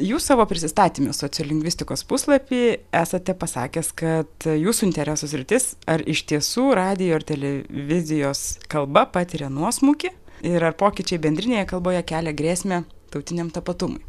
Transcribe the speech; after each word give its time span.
jūs 0.00 0.26
savo 0.26 0.46
prisistatymę 0.50 1.12
sociolingvistikos 1.14 2.04
puslapy 2.08 2.62
esate 2.94 3.34
pasakęs 3.38 3.92
kad 3.94 4.46
jūsų 4.48 4.88
interesų 4.88 5.28
sritis 5.30 5.74
ar 5.86 6.02
iš 6.08 6.24
tiesų 6.30 6.72
radijo 6.74 7.20
ir 7.20 7.26
televizijos 7.28 8.44
kalba 8.70 9.06
patiria 9.06 9.50
nuosmukį 9.52 10.10
ir 10.50 10.66
ar 10.66 10.74
pokyčiai 10.78 11.20
bendrinėje 11.22 11.68
kalboje 11.70 12.02
kelia 12.06 12.34
grėsmę 12.34 12.82
tautiniam 13.14 13.50
tapatumui. 13.54 14.02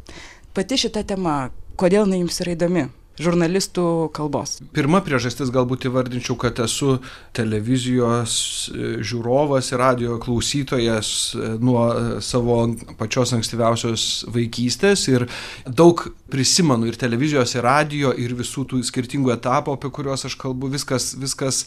Pati 0.54 0.78
šita 0.80 1.04
tema 1.06 1.52
kodėl 1.78 2.06
jinai 2.06 2.24
jums 2.24 2.40
yra 2.42 2.56
įdomi 2.56 2.88
žurnalistų 3.20 3.86
kalbos. 4.16 4.58
Pirma 4.76 5.00
priežastis 5.04 5.50
galbūt 5.54 5.88
įvardinčiau 5.88 6.36
kad 6.40 6.58
esu 6.64 6.98
televizijos 7.36 8.36
e, 8.68 8.90
žiūrovas 9.06 9.72
ir 9.72 9.80
radijo 9.80 10.18
klausytojas 10.22 11.10
e, 11.34 11.50
nuo 11.62 11.86
e, 11.88 12.04
savo 12.24 12.58
pačios 13.00 13.32
ankstyviausios 13.36 14.26
vaikystės 14.32 15.06
ir 15.12 15.26
daug 15.66 16.06
prisimenu 16.32 16.90
ir 16.90 16.98
televizijos 17.00 17.56
ir 17.56 17.64
radijo 17.66 18.12
ir 18.12 18.34
visų 18.36 18.66
tų 18.72 18.82
skirtingų 18.86 19.32
etapų 19.36 19.76
apie 19.76 19.92
kuriuos 19.94 20.26
aš 20.28 20.36
kalbu. 20.40 20.72
Viskas 20.74 21.14
viskas 21.16 21.64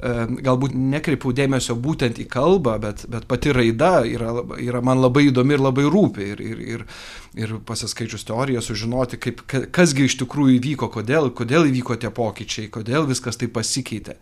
galbūt 0.00 0.72
nekreipiau 0.72 1.34
dėmesio 1.36 1.74
būtent 1.76 2.16
į 2.22 2.24
kalbą 2.32 2.78
bet 2.80 3.04
bet 3.12 3.26
pati 3.28 3.52
raida 3.52 4.00
yra 4.08 4.32
yra 4.56 4.80
man 4.80 5.02
labai 5.02 5.26
įdomi 5.28 5.58
ir 5.58 5.64
labai 5.64 5.84
rūpi. 5.92 6.30
Ir 6.32 6.40
ir 6.40 6.62
ir 6.74 6.86
ir 7.34 7.52
pasiskaičius 7.66 8.24
teoriją 8.26 8.62
sužinoti 8.64 9.20
kaip 9.22 9.42
kas 9.46 9.94
gi 9.94 10.08
iš 10.08 10.16
tikrųjų 10.22 10.56
įvyko 10.56 10.89
kodėl 10.92 11.30
kodėl 11.36 11.68
įvyko 11.70 11.96
tie 12.00 12.10
pokyčiai 12.14 12.70
kodėl 12.72 13.08
viskas 13.10 13.38
taip 13.40 13.54
pasikeitė. 13.56 14.16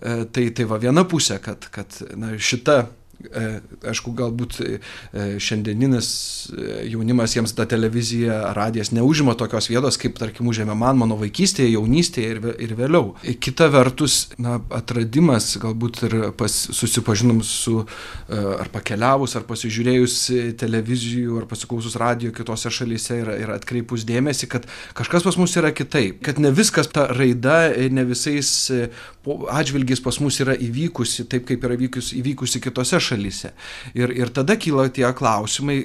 E, 0.00 0.24
tai 0.32 0.48
tai 0.56 0.66
va 0.70 0.80
viena 0.82 1.04
pusė 1.08 1.40
kad 1.44 1.68
kad 1.74 2.00
na 2.16 2.34
šita 2.38 2.82
aišku, 3.90 4.12
galbūt 4.16 4.58
e, 4.64 4.78
šiandieninis 5.42 6.08
e, 6.50 6.68
jaunimas 6.90 7.34
jiems 7.36 7.52
ta 7.56 7.66
televizija, 7.68 8.52
radijas 8.56 8.92
neužima 8.96 9.34
tokios 9.38 9.70
vietos, 9.70 9.98
kaip, 10.00 10.16
tarkim, 10.20 10.48
užėmė 10.50 10.76
man 10.78 10.98
mano 11.00 11.18
vaikystėje, 11.20 11.74
jaunystėje 11.74 12.32
ir, 12.34 12.40
ir 12.66 12.74
vėliau. 12.78 13.14
Kita 13.42 13.68
vertus, 13.72 14.18
na, 14.40 14.58
atradimas, 14.74 15.52
galbūt 15.60 16.02
ir 16.08 16.16
pas, 16.38 16.54
susipažinom 16.76 17.42
su, 17.46 17.80
ar 18.30 18.70
pakeliavus, 18.72 19.36
ar 19.38 19.46
pasižiūrėjus 19.48 20.16
televizijų, 20.60 21.40
ar 21.42 21.48
pasiklausus 21.50 21.98
radio 22.00 22.32
kitose 22.34 22.72
šalyse 22.72 23.20
ir, 23.22 23.32
ir 23.44 23.54
atkreipus 23.54 24.06
dėmesį, 24.08 24.50
kad 24.50 24.68
kažkas 24.98 25.26
pas 25.26 25.38
mus 25.40 25.56
yra 25.60 25.72
kitaip, 25.76 26.22
kad 26.24 26.40
ne 26.42 26.52
viskas 26.54 26.90
ta 26.92 27.06
raida, 27.12 27.62
ne 27.90 28.06
visais 28.08 28.50
atžvilgiais 29.28 30.00
pas 30.00 30.16
mus 30.22 30.38
yra 30.40 30.54
įvykusi 30.56 31.26
taip, 31.30 31.44
kaip 31.48 31.64
yra 31.66 31.76
įvykusi, 31.76 32.16
įvykusi 32.20 32.62
kitose 32.64 33.00
šalyse. 33.02 33.52
Ir, 33.98 34.12
ir 34.16 34.32
tada 34.34 34.56
kyla 34.60 34.88
tie 34.94 35.06
klausimai, 35.16 35.78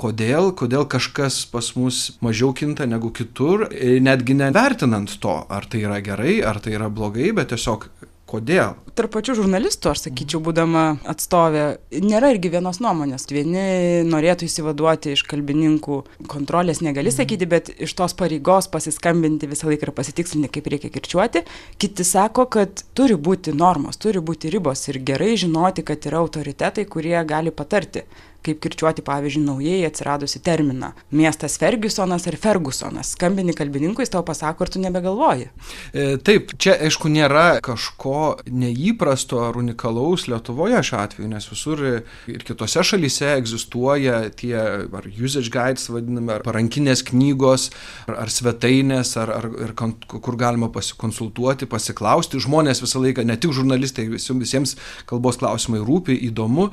kodėl, 0.00 0.52
kodėl 0.58 0.88
kažkas 0.90 1.44
pas 1.50 1.72
mus 1.78 2.18
mažiau 2.24 2.52
kinta 2.56 2.88
negu 2.90 3.12
kitur, 3.14 3.68
netgi 3.70 4.36
nevertinant 4.38 5.18
to, 5.22 5.36
ar 5.48 5.68
tai 5.70 5.84
yra 5.86 6.00
gerai, 6.04 6.40
ar 6.42 6.58
tai 6.62 6.74
yra 6.78 6.90
blogai, 6.90 7.30
bet 7.36 7.54
tiesiog 7.54 7.88
Kodėl? 8.30 8.76
Tarp 8.94 9.10
pačių 9.14 9.34
žurnalistų, 9.40 9.90
aš 9.90 10.04
sakyčiau, 10.04 10.38
būdama 10.44 10.84
atstovė, 11.08 11.64
nėra 12.04 12.30
irgi 12.34 12.52
vienos 12.52 12.78
nuomonės. 12.82 13.26
Vieni 13.30 14.04
norėtų 14.06 14.46
įsivaduoti 14.46 15.16
iš 15.16 15.24
kalbininkų 15.30 15.98
kontrolės, 16.30 16.82
negali 16.84 17.10
mhm. 17.10 17.16
sakyti, 17.16 17.48
bet 17.50 17.72
iš 17.74 17.96
tos 17.98 18.14
pareigos 18.18 18.70
pasiskambinti 18.70 19.50
visą 19.50 19.70
laiką 19.70 19.88
ir 19.88 19.94
pasitikslinti, 19.96 20.52
kaip 20.54 20.70
reikia 20.70 20.92
kirčiuoti. 20.94 21.42
Kiti 21.82 22.06
sako, 22.06 22.46
kad 22.54 22.84
turi 22.94 23.18
būti 23.18 23.54
normos, 23.56 23.98
turi 23.98 24.22
būti 24.22 24.52
ribos 24.54 24.86
ir 24.92 25.00
gerai 25.06 25.32
žinoti, 25.40 25.86
kad 25.86 26.06
yra 26.06 26.22
autoritetai, 26.22 26.86
kurie 26.90 27.18
gali 27.26 27.54
patarti 27.54 28.06
kaip 28.46 28.60
kirčiuoti 28.64 29.04
pavyzdžiui 29.06 29.44
naujai 29.44 29.84
atsiradusį 29.88 30.42
terminą. 30.46 30.92
Miestas 31.14 31.58
fergiusonas 31.60 32.26
ar 32.30 32.36
fergusonas. 32.40 33.14
Skambini 33.16 33.54
kalbininkui 33.56 34.04
jis 34.04 34.14
tau 34.14 34.24
pasako 34.26 34.66
ir 34.66 34.72
tu 34.74 34.82
nebegalvoji. 34.82 35.50
E, 35.92 36.06
taip 36.24 36.54
čia 36.60 36.76
aišku 36.86 37.10
nėra 37.12 37.60
kažko 37.64 38.40
neįprasto 38.48 39.42
ar 39.44 39.58
unikalaus 39.60 40.26
lietuvoje 40.30 40.80
šiuo 40.90 41.00
atveju 41.00 41.30
nes 41.30 41.48
visur 41.50 41.82
ir 42.30 42.44
kitose 42.46 42.84
šalyse 42.86 43.34
egzistuoja 43.36 44.22
tie 44.36 44.56
ar 44.56 45.08
usage 45.10 45.52
guides 45.52 45.88
vadinami 45.92 46.34
ar 46.36 46.44
parankinės 46.46 47.04
knygos 47.10 47.68
ar, 48.06 48.16
ar 48.24 48.32
svetainės 48.32 49.16
ar, 49.20 49.32
ar 49.36 49.48
ir 49.66 49.74
kur 49.76 50.36
galima 50.40 50.70
pasikonsultuoti 50.72 51.68
pasiklausti. 51.70 52.40
Žmonės 52.42 52.82
visą 52.84 53.02
laiką 53.02 53.24
ne 53.26 53.36
tik 53.40 53.54
žurnalistai 53.56 54.06
visiems 54.10 54.76
kalbos 55.10 55.40
klausimai 55.40 55.82
rūpi 55.84 56.16
įdomu. 56.30 56.70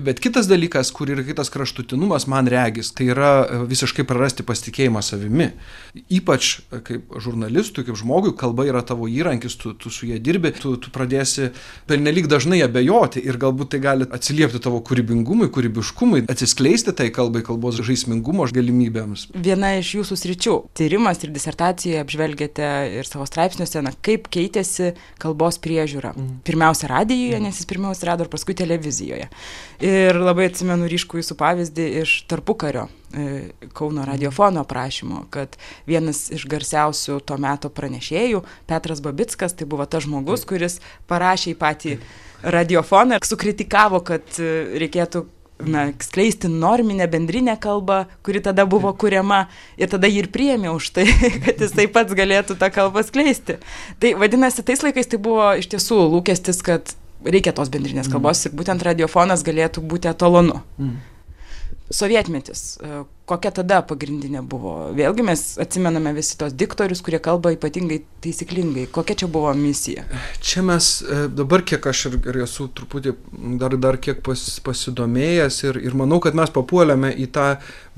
Bet 0.00 0.22
kitas 0.22 0.48
dalykas 0.50 0.92
kur 0.94 1.09
kur 1.10 1.18
yra 1.18 1.26
kitas 1.26 1.50
kraštutinumas, 1.50 2.26
man 2.30 2.48
regis, 2.48 2.92
tai 2.94 3.08
yra 3.10 3.30
e, 3.42 3.58
visiškai 3.70 4.04
prarasti 4.06 4.44
pasitikėjimą 4.46 5.02
savimi. 5.02 5.48
Ypač 6.12 6.50
e, 6.60 6.80
kaip 6.86 7.16
žurnalistui, 7.18 7.84
kaip 7.86 7.98
žmogui, 7.98 8.34
kalba 8.38 8.66
yra 8.68 8.82
tavo 8.86 9.08
įrankis, 9.10 9.56
tu, 9.58 9.72
tu 9.74 9.90
su 9.90 10.06
jie 10.06 10.20
dirbi, 10.22 10.52
tu, 10.54 10.76
tu 10.78 10.92
pradėsi 10.94 11.50
pernelyg 11.90 12.28
dažnai 12.30 12.60
abejoti 12.66 13.22
ir 13.26 13.40
galbūt 13.42 13.72
tai 13.74 13.80
gali 13.82 14.06
atsiliepti 14.06 14.62
tavo 14.62 14.78
kūrybingumui, 14.86 15.50
kūrybiškumui, 15.50 16.24
atsiskleisti 16.30 16.94
tai 16.94 17.08
kalbai, 17.14 17.42
kalbos 17.46 17.80
žaismingumo 17.82 18.46
galimybėms. 18.50 19.28
Viena 19.34 19.74
iš 19.78 19.94
jūsų 19.98 20.18
sričių- 20.18 20.56
tyrimas 20.78 21.22
ir 21.24 21.34
disertacijoje 21.34 22.04
apžvelgėte 22.04 22.70
ir 23.00 23.08
savo 23.08 23.26
straipsniuose, 23.26 23.82
na, 23.82 23.92
kaip 24.02 24.30
keitėsi 24.30 24.94
kalbos 25.18 25.58
priežiūra. 25.58 26.14
Mm. 26.14 26.40
Pirmiausia, 26.46 26.88
radijoje, 26.90 27.40
nes 27.40 27.58
jis 27.58 27.66
pirmiausia 27.66 28.00
atsirado 28.00 28.24
ir 28.24 28.30
paskui 28.32 28.54
televizijoje. 28.54 29.28
Ir 29.80 30.18
labai 30.20 30.50
atsimenu 30.50 30.88
ryšį 30.90 30.99
ryškų 31.00 31.22
jūsų 31.22 31.36
pavyzdį 31.40 31.86
iš 32.02 32.14
tarpukario 32.30 32.86
e, 33.12 33.50
Kauno 33.76 34.04
radiofono 34.04 34.64
prašymo, 34.68 35.24
kad 35.32 35.56
vienas 35.88 36.28
iš 36.30 36.46
garsiausių 36.50 37.20
to 37.24 37.38
meto 37.40 37.72
pranešėjų, 37.72 38.44
Petras 38.68 39.00
Babickas, 39.00 39.56
tai 39.56 39.68
buvo 39.70 39.88
tas 39.88 40.04
žmogus, 40.04 40.44
kuris 40.44 40.80
parašė 41.08 41.54
į 41.54 41.58
patį 41.60 41.98
radiofoną 42.44 43.20
ir 43.20 43.28
sukritikavo, 43.28 44.02
kad 44.04 44.40
e, 44.40 44.50
reikėtų 44.84 45.24
na, 45.66 45.88
skleisti 46.00 46.48
norminę 46.48 47.08
bendrinę 47.08 47.56
kalbą, 47.60 48.04
kuri 48.22 48.40
tada 48.40 48.66
buvo 48.66 48.92
kuriama 48.92 49.46
ir 49.80 49.90
tada 49.92 50.08
jį 50.08 50.24
ir 50.24 50.30
priėmė 50.32 50.72
už 50.76 50.92
tai, 50.96 51.06
kad 51.44 51.60
jisai 51.60 51.88
pats 51.92 52.16
galėtų 52.16 52.56
tą 52.60 52.70
kalbą 52.72 53.04
skleisti. 53.06 53.60
Tai 54.00 54.14
vadinasi, 54.20 54.64
tais 54.66 54.84
laikais 54.84 55.10
tai 55.10 55.20
buvo 55.20 55.52
iš 55.60 55.70
tiesų 55.72 56.00
lūkestis, 56.14 56.62
kad 56.64 56.94
reikia 57.24 57.52
tos 57.56 57.70
bendrinės 57.72 58.08
mm. 58.08 58.12
kalbos 58.14 58.44
ir 58.46 58.54
būtent 58.56 58.82
radiofonas 58.86 59.44
galėtų 59.46 59.84
būti 59.86 60.10
etalonu. 60.10 60.60
Mm. 60.78 60.98
Sovietmetis, 61.90 62.78
e, 62.78 63.02
kokia 63.30 63.50
tada 63.54 63.80
pagrindinė 63.86 64.42
buvo? 64.46 64.74
Vėlgi 64.94 65.24
mes 65.26 65.42
atsimename 65.62 66.12
visi 66.14 66.36
tos 66.38 66.54
diktorius, 66.54 67.02
kurie 67.02 67.18
kalba 67.22 67.52
ypatingai 67.56 68.00
taisyklingai. 68.22 68.86
Kokia 68.94 69.16
čia 69.22 69.28
buvo 69.30 69.50
misija? 69.58 70.04
Čia 70.44 70.62
mes 70.66 70.90
e, 71.02 71.22
dabar, 71.34 71.64
kiek 71.66 71.86
aš 71.90 72.04
ir, 72.10 72.16
ir 72.30 72.40
esu 72.44 72.68
truputį 72.78 73.14
dar, 73.60 73.76
dar 73.82 73.98
kiek 74.02 74.22
pas, 74.26 74.44
pasidomėjęs 74.66 75.60
ir, 75.68 75.80
ir 75.82 75.96
manau, 75.98 76.20
kad 76.22 76.38
mes 76.38 76.52
papuolėme 76.54 77.10
į 77.10 77.26
tą 77.34 77.48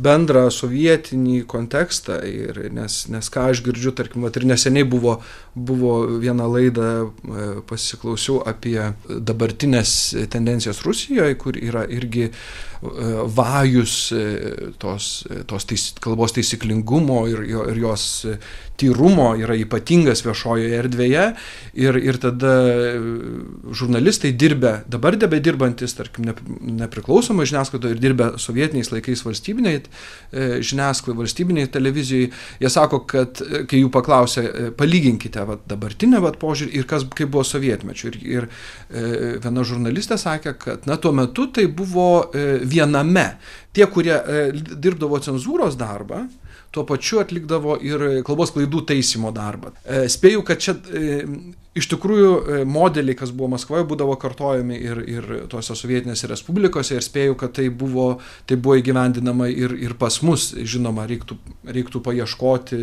bendrą 0.02 0.46
sovietinį 0.52 1.42
kontekstą, 1.50 2.18
ir, 2.26 2.58
nes, 2.74 3.02
nes 3.12 3.32
ką 3.32 3.48
aš 3.52 3.62
girdžiu, 3.66 3.92
tarkim, 3.96 4.24
ir 4.28 4.48
neseniai 4.48 4.88
buvo, 4.88 5.18
buvo 5.54 5.94
viena 6.22 6.48
laida, 6.50 6.90
e, 7.04 7.48
pasiklausiau 7.68 8.40
apie 8.48 8.78
dabartinės 9.08 9.94
tendencijas 10.32 10.82
Rusijoje, 10.86 11.36
kur 11.40 11.60
yra 11.60 11.84
irgi 11.92 12.28
e, 12.28 12.32
vajus 13.82 14.76
tos, 14.78 15.24
tos 15.46 15.64
tais, 15.66 15.92
kalbos 16.00 16.32
taisyklingumo 16.32 17.26
ir, 17.28 17.42
ir 17.46 17.78
jos 17.82 18.26
tyrumo 18.80 19.32
yra 19.38 19.54
ypatingas 19.58 20.24
viešojoje 20.24 20.78
erdvėje 20.78 21.24
ir, 21.78 21.98
ir 22.00 22.18
tada 22.22 22.52
žurnalistai 23.76 24.32
dirbę, 24.38 24.82
dabar 24.90 25.16
debe 25.20 25.40
dirbantis, 25.44 25.94
tarkim, 25.98 26.32
nepriklausomai 26.80 27.46
žiniasklaidoje 27.48 27.96
ir 27.96 28.02
dirbę 28.02 28.30
sovietiniais 28.42 28.90
laikais 28.92 29.24
valstybiniai 29.26 29.78
e, 29.78 29.84
žiniasklaidai, 30.64 31.20
valstybiniai 31.22 31.70
televizijai, 31.72 32.30
jie 32.62 32.72
sako, 32.72 33.02
kad 33.10 33.42
e, 33.44 33.64
kai 33.70 33.82
jų 33.82 33.92
paklausė, 33.94 34.44
e, 34.48 34.70
palyginkite 34.78 35.46
vat, 35.48 35.66
dabartinę 35.70 36.22
vat, 36.24 36.40
požiūrį 36.42 36.80
ir 36.80 36.88
kas, 36.90 37.06
kaip 37.12 37.32
buvo 37.34 37.44
sovietmečių. 37.46 38.12
Ir, 38.12 38.20
ir 38.36 38.48
e, 38.48 39.06
viena 39.42 39.66
žurnalistė 39.68 40.18
sakė, 40.20 40.56
kad 40.58 40.88
na, 40.90 40.98
tuo 40.98 41.14
metu 41.16 41.50
tai 41.54 41.68
buvo 41.70 42.30
e, 42.32 42.62
viename. 42.64 43.32
Tie, 43.72 43.86
kurie 43.88 44.12
e, 44.12 44.40
dirbdavo 44.52 45.16
cenzūros 45.24 45.78
darbą, 45.80 46.26
tuo 46.72 46.84
pačiu 46.88 47.22
atlikdavo 47.22 47.78
ir 47.84 48.02
kalbos 48.24 48.52
klaidų 48.52 48.82
taisymo 48.88 49.30
darbą. 49.32 49.72
E, 49.84 50.04
spėju, 50.12 50.42
kad 50.44 50.60
čia 50.60 50.74
e, 50.76 51.22
iš 51.80 51.88
tikrųjų 51.88 52.64
modeliai, 52.68 53.16
kas 53.16 53.32
buvo 53.32 53.54
Maskvoje, 53.54 53.86
būdavo 53.88 54.18
kartojami 54.20 54.76
ir, 54.76 55.00
ir 55.08 55.30
tose 55.52 55.76
sovietinėse 55.78 56.28
respublikose 56.28 56.98
ir 56.98 57.06
spėju, 57.06 57.36
kad 57.40 57.54
tai 57.56 57.70
buvo, 57.72 58.18
tai 58.48 58.58
buvo 58.60 58.76
įgyvendinama 58.80 59.48
ir, 59.48 59.72
ir 59.80 59.96
pas 60.00 60.20
mus, 60.20 60.50
žinoma, 60.52 61.06
reiktų, 61.08 61.38
reiktų 61.72 62.02
paieškoti 62.04 62.82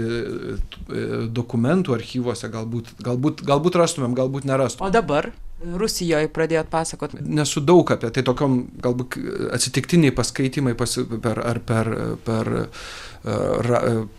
dokumentų 1.38 2.00
archyvose, 2.00 2.50
galbūt, 2.50 2.96
galbūt, 3.06 3.46
galbūt 3.46 3.78
rastumėm, 3.78 4.18
galbūt 4.18 4.50
nerastumėm. 4.50 4.90
O 4.90 4.98
dabar? 4.98 5.30
Rusijoje 5.60 6.30
pradėjot 6.32 6.70
pasakot? 6.72 7.14
Nesu 7.20 7.60
daug 7.66 7.90
apie 7.92 8.12
tai, 8.16 8.24
tokiom 8.24 8.60
galbūt 8.80 9.18
atsitiktiniai 9.58 10.16
paskaitimai 10.16 10.76
pasi, 10.80 11.04
per, 11.04 11.42
ar 11.44 11.60
per, 11.60 11.90
per 12.24 12.52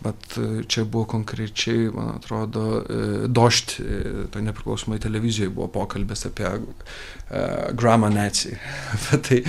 bet 0.03 0.37
čia 0.71 0.85
buvo 0.85 1.05
konkrečiai, 1.15 1.89
man 1.95 2.15
atrodo, 2.15 2.65
Došt, 3.27 3.77
to 4.31 4.43
nepriklausomai 4.43 4.99
televizijoje 5.01 5.53
buvo 5.55 5.67
pokalbis 5.79 6.25
apie 6.29 6.51
gramą 7.73 8.09
nacijai. 8.09 8.57
tai, 9.27 9.39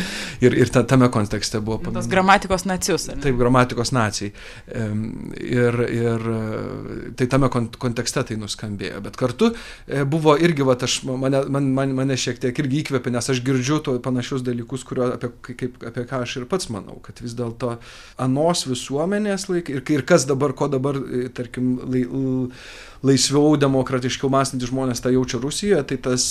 ir 0.40 0.54
ir 0.54 0.70
ta, 0.70 0.84
tame 0.86 1.08
kontekste 1.12 1.60
buvo 1.60 1.80
paminėtas. 1.82 2.10
Gramatikos 2.10 2.64
nacijus. 2.68 3.08
Taip, 3.10 3.36
gramatikos 3.38 3.90
nacijai. 3.94 4.30
Ir, 5.42 5.80
ir 5.90 6.26
tai 7.18 7.26
tame 7.32 7.50
kontekste 7.52 8.22
tai 8.28 8.38
nuskambėjo. 8.38 9.02
Bet 9.02 9.18
kartu 9.18 9.52
buvo 10.10 10.36
irgi, 10.38 10.66
va, 10.66 10.76
aš, 10.86 11.00
mane, 11.08 11.42
man, 11.52 11.72
man, 11.74 11.96
mane 11.98 12.18
šiek 12.18 12.38
tiek 12.42 12.62
irgi 12.62 12.82
įkvėpė, 12.84 13.12
nes 13.14 13.30
aš 13.34 13.42
girdžiu 13.44 13.80
to 13.84 13.96
panašius 14.04 14.46
dalykus, 14.46 14.86
kurio, 14.86 15.10
apie, 15.16 15.32
kaip, 15.50 15.82
apie 15.90 16.06
ką 16.08 16.22
aš 16.26 16.38
ir 16.42 16.48
pats 16.50 16.70
manau, 16.72 17.00
kad 17.02 17.18
vis 17.24 17.34
dėlto 17.38 17.76
anos 18.22 18.66
visuomenės 18.68 19.48
laikai 19.56 19.78
ir, 19.78 19.84
ir 19.96 20.06
kas 20.08 20.26
dabar, 20.28 20.54
ko 20.58 20.68
dabar, 20.72 20.98
tarkim, 21.36 21.74
lai, 21.92 22.04
laisviau, 23.02 23.56
demokratiškiau 23.58 24.30
mąstantys 24.30 24.70
žmonės 24.70 25.02
tą 25.02 25.10
jaučia 25.12 25.40
Rusijoje, 25.42 25.82
tai 25.90 25.98
tas, 26.02 26.24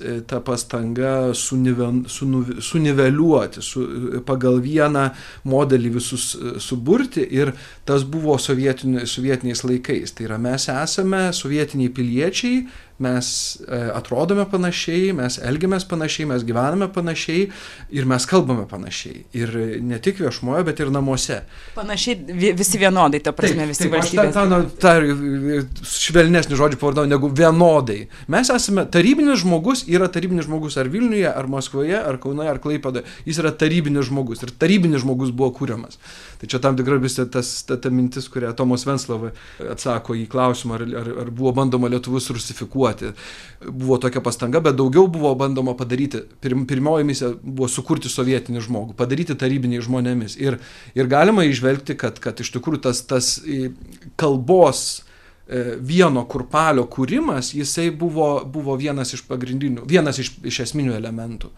e, 0.00 0.18
ta 0.28 0.40
pastanga 0.44 1.32
suniven, 1.34 2.04
sunu, 2.08 2.42
suniveliuoti, 2.60 3.64
su, 3.64 3.84
pagal 4.28 4.60
vieną 4.64 5.08
modelį 5.48 5.94
visus 5.96 6.34
e, 6.36 6.58
suburti 6.60 7.24
ir 7.24 7.54
tas 7.88 8.04
buvo 8.04 8.36
sovietiniais 8.38 9.64
laikais. 9.64 10.12
Tai 10.12 10.28
yra 10.28 10.38
mes 10.42 10.68
esame 10.72 11.28
sovietiniai 11.32 11.94
piliečiai, 11.96 12.60
mes 12.98 13.28
e, 13.62 13.78
atrodome 13.94 14.44
panašiai, 14.50 15.12
mes 15.16 15.38
elgiamės 15.38 15.86
panašiai, 15.88 16.26
mes 16.32 16.44
gyvename 16.44 16.88
panašiai 16.92 17.46
ir 17.94 18.08
mes 18.10 18.26
kalbame 18.28 18.66
panašiai. 18.68 19.22
Ir 19.38 19.54
ne 19.86 20.00
tik 20.02 20.18
viešumoje, 20.20 20.64
bet 20.66 20.82
ir 20.82 20.90
namuose. 20.92 21.40
Panašiai 21.78 22.52
visi 22.58 22.80
vienodai, 22.82 23.22
ta 23.22 23.32
prasme, 23.32 23.64
taip, 23.64 23.72
visi 23.72 23.92
valstybės. 23.92 24.34
Ta, 24.34 24.44
ta, 24.50 24.62
ta, 24.82 24.96
ta 24.98 26.17
švelnesnį 26.18 26.56
žodį 26.58 26.78
pavardau 26.80 27.06
negu 27.06 27.28
vienodai. 27.30 28.08
Mes 28.32 28.48
esame 28.50 28.84
tarybinis 28.90 29.42
žmogus, 29.44 29.84
yra 29.86 30.08
tarybinis 30.10 30.48
žmogus 30.48 30.78
ar 30.80 30.90
Vilniuje, 30.90 31.28
ar 31.30 31.46
Maskvoje, 31.50 31.94
ar 31.94 32.18
Kaunoje, 32.18 32.50
ar 32.50 32.58
Klaipadoje. 32.62 33.04
Jis 33.28 33.38
yra 33.38 33.52
tarybinis 33.54 34.08
žmogus 34.08 34.42
ir 34.42 34.50
tarybinis 34.50 35.04
žmogus 35.04 35.30
buvo 35.30 35.52
kūriamas. 35.54 36.00
Tai 36.40 36.50
čia 36.50 36.60
tam 36.62 36.78
tikra 36.78 36.98
vis 37.02 37.18
tas, 37.18 37.52
ta, 37.68 37.78
ta 37.78 37.92
mintis, 37.94 38.26
kurią 38.32 38.50
Tomas 38.58 38.86
Venslava 38.88 39.30
atsako 39.62 40.16
į 40.18 40.26
klausimą, 40.30 40.78
ar, 40.78 40.86
ar, 41.02 41.12
ar 41.24 41.32
buvo 41.34 41.54
bandoma 41.60 41.90
lietuvus 41.92 42.30
rusifikuoti. 42.34 43.12
Buvo 43.68 44.00
tokia 44.02 44.22
pastanga, 44.24 44.62
bet 44.64 44.78
daugiau 44.78 45.06
buvo 45.10 45.34
bandoma 45.38 45.76
padaryti. 45.78 46.24
Pirm, 46.42 46.66
pirmoji 46.70 47.06
misija 47.06 47.32
buvo 47.42 47.70
sukurti 47.70 48.10
sovietinį 48.10 48.64
žmogų, 48.66 48.98
padaryti 48.98 49.38
tarybiniai 49.38 49.84
žmonėmis. 49.86 50.38
Ir, 50.42 50.58
ir 50.98 51.10
galima 51.10 51.46
išvelgti, 51.46 51.98
kad, 51.98 52.18
kad 52.22 52.42
iš 52.42 52.54
tikrųjų 52.58 52.86
tas, 52.88 53.04
tas 53.06 53.36
kalbos 54.18 54.88
vieno 55.48 56.24
kurpalio 56.28 56.84
kūrimas, 56.92 57.54
jisai 57.56 57.88
buvo, 57.90 58.44
buvo 58.44 58.76
vienas 58.76 59.14
iš 59.16 59.24
pagrindinių, 59.28 59.86
vienas 59.88 60.20
iš, 60.20 60.34
iš 60.44 60.60
esminių 60.68 60.98
elementų. 60.98 61.52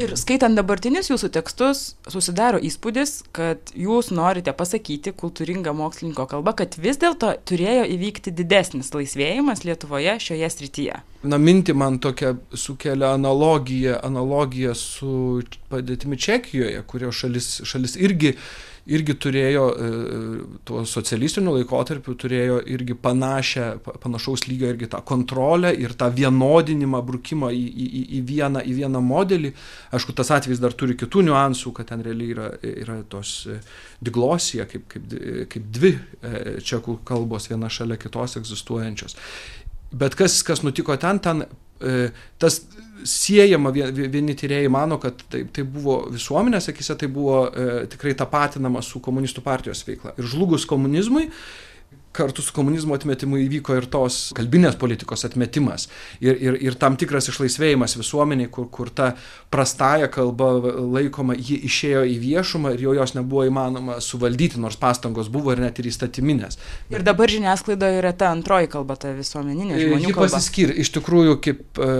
Ir 0.00 0.12
skaitant 0.16 0.56
dabartinius 0.56 1.10
jūsų 1.10 1.28
tekstus, 1.34 1.80
susidaro 2.08 2.60
įspūdis, 2.62 3.10
kad 3.36 3.72
jūs 3.76 4.08
norite 4.14 4.54
pasakyti 4.56 5.12
kultūringą 5.18 5.74
mokslininko 5.76 6.24
kalbą, 6.30 6.54
kad 6.56 6.78
vis 6.80 6.96
dėlto 7.02 7.34
turėjo 7.44 7.82
įvykti 7.96 8.32
didesnis 8.32 8.94
laisvėjimas 8.94 9.64
Lietuvoje 9.66 10.14
šioje 10.22 10.50
srityje. 10.54 11.02
Na, 11.28 11.36
minti 11.42 11.74
man 11.76 11.98
tokia 12.00 12.32
sukelia 12.56 13.12
analogiją, 13.18 13.98
analogiją 14.06 14.72
su 14.78 15.42
padėtimi 15.68 16.16
Čekijoje, 16.16 16.80
kurio 16.88 17.12
šalis, 17.12 17.58
šalis 17.68 17.98
irgi 18.00 18.36
irgi 18.90 19.14
turėjo 19.22 19.64
e, 19.70 19.88
tuo 20.66 20.82
socialistiniu 20.88 21.54
laikotarpiu 21.54 22.14
turėjo 22.18 22.58
irgi 22.70 22.96
panašią, 22.98 23.66
panašaus 24.02 24.46
lygio 24.48 24.70
irgi 24.72 24.88
tą 24.90 25.00
kontrolę 25.06 25.72
ir 25.78 25.94
tą 25.98 26.10
vienodinimą, 26.14 27.02
brukimą 27.06 27.52
į, 27.54 27.62
į, 27.70 28.02
į, 28.18 28.20
vieną, 28.28 28.64
į 28.66 28.74
vieną 28.80 29.02
modelį. 29.04 29.52
Aišku, 29.96 30.14
tas 30.18 30.32
atvejis 30.34 30.62
dar 30.62 30.74
turi 30.76 30.98
kitų 30.98 31.24
niuansų, 31.28 31.74
kad 31.76 31.90
ten 31.92 32.04
realiai 32.06 32.34
yra, 32.34 32.50
yra 32.72 32.98
tos 33.10 33.34
e, 33.50 33.60
diglosija, 34.04 34.66
kaip, 34.70 34.86
kaip, 34.90 35.16
kaip 35.54 35.72
dvi 35.78 35.94
e, 35.94 36.34
čekų 36.66 37.00
kalbos 37.08 37.50
viena 37.52 37.70
šalia 37.70 37.98
kitos 38.00 38.38
egzistuojančios. 38.42 39.18
Bet 39.90 40.18
kas, 40.18 40.40
kas 40.46 40.64
nutiko 40.66 40.94
ten, 41.00 41.18
ten 41.22 41.46
tas 42.38 42.58
siejama, 43.08 43.72
vieni 43.72 44.34
tyrėjai 44.38 44.70
mano, 44.72 44.98
kad 45.02 45.22
tai, 45.32 45.44
tai 45.52 45.64
buvo 45.68 46.02
visuomenės 46.12 46.70
akise, 46.72 46.96
tai 47.00 47.08
buvo 47.12 47.42
e, 47.48 47.86
tikrai 47.92 48.14
tapatinama 48.18 48.82
su 48.84 49.02
komunistų 49.04 49.44
partijos 49.44 49.82
veikla. 49.86 50.14
Ir 50.20 50.28
žlugus 50.30 50.66
komunizmui, 50.68 51.28
kartu 52.12 52.42
su 52.42 52.52
komunizmo 52.52 52.94
atmetimu 52.98 53.38
įvyko 53.38 53.76
ir 53.78 53.86
tos 53.90 54.18
kalbinės 54.34 54.74
politikos 54.80 55.22
atmetimas 55.28 55.86
ir, 56.18 56.34
ir, 56.34 56.56
ir 56.58 56.76
tam 56.80 56.96
tikras 56.98 57.30
išlaisvėjimas 57.30 57.94
visuomeniai, 58.00 58.50
kur, 58.50 58.66
kur 58.72 58.90
ta 58.90 59.12
prastaja 59.50 60.08
kalba 60.10 60.50
laikoma, 60.80 61.36
ji 61.38 61.60
išėjo 61.68 62.02
į 62.10 62.16
viešumą 62.22 62.74
ir 62.74 62.82
jau 62.88 62.94
jos 62.98 63.14
nebuvo 63.14 63.44
įmanoma 63.46 64.00
suvaldyti, 64.02 64.58
nors 64.62 64.78
pastangos 64.80 65.30
buvo 65.30 65.54
ir 65.54 65.62
net 65.62 65.78
ir 65.78 65.90
įstatyminės. 65.90 66.58
Ir 66.90 67.06
dabar 67.06 67.30
žiniasklaidoje 67.30 68.00
yra 68.02 68.12
ta 68.16 68.32
antroji 68.34 68.70
kalba, 68.74 68.98
ta 68.98 69.14
visuomeninė 69.14 69.76
e, 69.76 69.86
žmonių 69.86 70.10
ji 70.10 70.16
kalba. 70.16 70.26
Ji 70.26 70.34
pasiskir, 70.34 70.74
iš 70.82 70.90
tikrųjų, 70.98 71.38
kaip 71.46 71.78
e, 71.78 71.90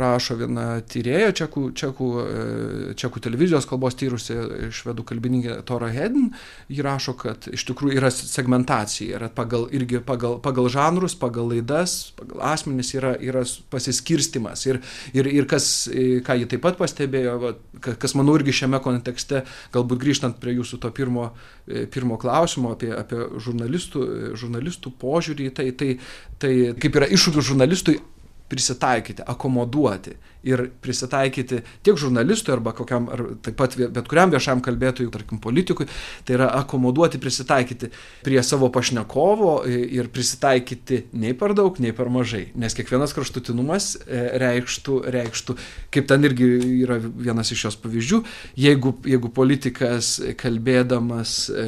rašo 0.00 0.38
viena 0.40 0.66
tyrėja, 0.80 1.34
čekų, 1.44 1.66
čekų, 1.76 2.10
e, 2.24 2.96
čekų 3.04 3.24
televizijos 3.28 3.68
kalbos 3.68 4.00
tyrusi 4.00 4.40
švedų 4.72 5.04
kalbininkė 5.12 5.60
Tora 5.68 5.92
Hedin, 5.92 6.32
ji 6.72 6.84
rašo, 6.84 7.16
kad 7.20 7.52
iš 7.52 7.68
tikrųjų 7.68 8.00
yra 8.00 8.12
segmentacija 8.14 8.93
informacija 8.94 9.16
yra 9.16 9.28
pagal, 9.28 9.68
irgi 9.72 10.00
pagal, 10.04 10.40
pagal 10.40 10.68
žanrus, 10.68 11.14
pagal 11.14 11.48
laidas, 11.48 12.12
pagal 12.16 12.40
asmenis 12.40 12.94
yra, 12.94 13.16
yra 13.20 13.44
pasiskirstimas. 13.70 14.66
Ir, 14.66 14.80
ir, 15.14 15.26
ir 15.26 15.46
kas, 15.46 15.88
ką 16.24 16.36
jie 16.38 16.46
taip 16.46 16.62
pat 16.62 16.78
pastebėjo, 16.78 17.38
va, 17.40 17.54
kas 17.80 18.14
manau 18.14 18.36
irgi 18.38 18.52
šiame 18.52 18.80
kontekste, 18.82 19.44
galbūt 19.72 20.00
grįžtant 20.00 20.38
prie 20.40 20.54
jūsų 20.58 20.80
to 20.80 20.90
pirmo, 20.90 21.32
e, 21.66 21.86
pirmo 21.86 22.18
klausimo 22.18 22.72
apie, 22.74 22.92
apie 22.94 23.18
žurnalistų, 23.38 24.34
žurnalistų 24.36 24.94
požiūrį, 25.00 25.50
tai, 25.54 25.70
tai, 25.72 25.98
tai 26.38 26.74
kaip 26.78 27.00
yra 27.00 27.08
iššūkių 27.08 27.42
žurnalistui 27.42 28.00
prisitaikyti, 28.48 29.24
akomoduoti 29.26 30.16
ir 30.44 30.68
prisitaikyti 30.84 31.60
tiek 31.84 31.98
žurnalistui 31.98 32.52
arba 32.54 32.74
kokiam, 32.76 33.08
ar 33.12 33.22
taip 33.44 33.56
pat 33.58 33.76
bet 33.80 34.08
kuriam 34.10 34.32
viešam 34.32 34.60
kalbėtojui, 34.64 35.10
tarkim 35.12 35.40
politikui, 35.42 35.86
tai 36.26 36.36
yra 36.38 36.50
akomoduoti, 36.60 37.20
prisitaikyti 37.22 37.90
prie 38.24 38.40
savo 38.44 38.68
pašnekovo 38.74 39.54
ir 39.66 40.10
prisitaikyti 40.12 41.04
nei 41.20 41.34
per 41.38 41.54
daug, 41.56 41.78
nei 41.80 41.94
per 41.96 42.10
mažai. 42.12 42.46
Nes 42.60 42.76
kiekvienas 42.76 43.16
kraštutinumas 43.16 43.90
e, 44.04 44.24
reikštų, 44.42 44.98
reikštų 45.16 45.56
kaip 45.94 46.08
ten 46.10 46.28
irgi 46.28 46.50
yra 46.84 46.98
vienas 47.00 47.52
iš 47.54 47.64
šios 47.64 47.80
pavyzdžių, 47.80 48.20
jeigu, 48.60 48.94
jeigu 49.08 49.32
politikas 49.34 50.18
kalbėdamas 50.40 51.36
e, 51.48 51.66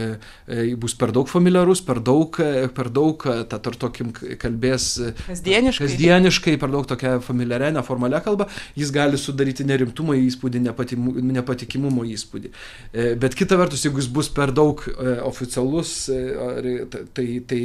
e, 0.53 0.69
bus 0.77 0.97
per 0.99 1.15
daug 1.17 1.31
familiarus, 1.33 1.81
per 1.87 2.03
daug, 2.05 2.37
per 2.77 2.93
daug 2.93 3.25
tą 3.25 3.61
tartokim 3.63 4.13
kalbės 4.13 4.93
kasdieniškai, 5.27 5.89
kasdieniškai 5.89 6.57
per 6.67 6.75
daug 6.75 6.87
tokia 6.89 7.17
familiaria, 7.23 7.71
neformalia 7.75 8.21
kalba, 8.25 8.49
jis 8.77 8.91
gali 8.95 9.19
sudaryti 9.21 9.67
nerimtumo 9.67 10.17
įspūdį, 10.19 10.63
nepatikimumo 11.31 12.07
įspūdį. 12.17 12.51
E, 12.93 13.13
bet 13.21 13.37
kita 13.39 13.59
vertus, 13.61 13.85
jeigu 13.87 14.03
jis 14.03 14.11
bus 14.13 14.31
per 14.35 14.53
daug 14.57 14.83
e, 14.91 15.17
oficialus, 15.27 15.95
e, 16.11 17.05
tai, 17.15 17.29
tai 17.47 17.61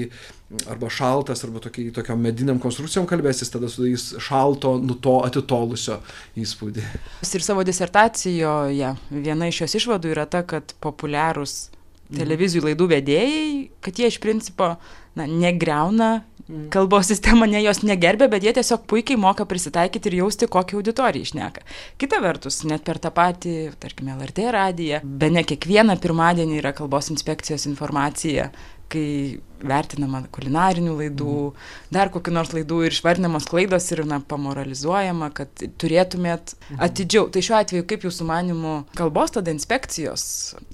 arba 0.70 0.90
šaltas, 0.92 1.44
arba 1.48 1.62
tokiai, 1.64 1.92
tokiam 1.96 2.22
mediniam 2.22 2.60
konstrukcijom 2.62 3.08
kalbėsis, 3.10 3.52
tada 3.54 3.72
sudarys 3.72 4.12
šalto, 4.22 4.76
nuto 4.84 5.22
atitolusio 5.26 6.02
įspūdį. 6.40 6.88
Ir 7.32 7.46
savo 7.46 7.66
disertacijoje 7.68 8.96
viena 9.10 9.50
iš 9.50 9.64
jos 9.66 9.80
išvadų 9.82 10.12
yra 10.14 10.28
ta, 10.30 10.44
kad 10.48 10.76
populiarūs 10.84 11.72
televizijų 12.18 12.66
laidų 12.70 12.90
vedėjai, 12.96 13.46
kad 13.84 14.00
jie 14.00 14.12
iš 14.12 14.20
principo 14.24 14.76
na, 15.16 15.28
negreuna 15.28 16.12
Mm. 16.52 16.68
kalbos 16.70 17.08
sistema 17.08 17.46
ne 17.48 17.62
jos 17.64 17.80
negerbė, 17.86 18.28
bet 18.32 18.44
jie 18.44 18.52
tiesiog 18.58 18.84
puikiai 18.90 19.20
moka 19.20 19.46
prisitaikyti 19.48 20.10
ir 20.10 20.18
jausti, 20.20 20.50
kokią 20.52 20.82
auditoriją 20.82 21.28
išneka. 21.28 21.64
Kita 22.02 22.20
vertus, 22.24 22.62
net 22.68 22.84
per 22.88 23.00
tą 23.00 23.12
patį, 23.16 23.54
tarkime, 23.80 24.18
LRT 24.18 24.50
radiją, 24.52 25.00
be 25.04 25.30
ne 25.32 25.46
kiekvieną 25.48 25.96
pirmadienį 26.04 26.60
yra 26.60 26.74
kalbos 26.76 27.08
inspekcijos 27.14 27.68
informacija, 27.72 28.50
kai 28.92 29.42
vertinama 29.62 30.24
kulinarinių 30.34 30.96
laidų, 30.98 31.36
mm. 31.52 31.92
dar 31.94 32.10
kokiu 32.14 32.34
nors 32.34 32.54
laidų 32.56 32.80
ir 32.88 32.96
išvardinamos 32.96 33.46
klaidos 33.50 33.92
ir 33.94 34.04
na, 34.10 34.18
pamoralizuojama, 34.26 35.30
kad 35.38 35.66
turėtumėt 35.82 36.56
mm. 36.56 36.82
atidžiau. 36.88 37.28
Tai 37.34 37.46
šiuo 37.46 37.60
atveju, 37.60 37.86
kaip 37.90 38.08
jūsų 38.08 38.28
manimų 38.30 38.76
kalbos 38.98 39.38
tada 39.38 39.54
inspekcijos, 39.54 40.26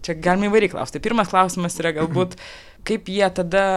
čia 0.05 0.15
galima 0.15 0.49
įvairiai 0.51 0.73
klausti. 0.73 1.03
Pirmas 1.03 1.31
klausimas 1.33 1.77
yra 1.81 1.93
galbūt, 1.99 2.39
kaip 2.87 3.11
jie 3.11 3.27
tada 3.41 3.67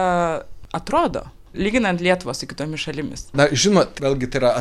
atrodo 0.71 1.27
lyginant 1.53 2.01
Lietuvą 2.01 2.33
su 2.33 2.47
kitomis 2.47 2.83
šalimis? 2.85 3.25
Na, 3.37 3.47
žinot, 3.51 3.99
vėlgi 4.01 4.29
tai 4.31 4.41
yra 4.41 4.51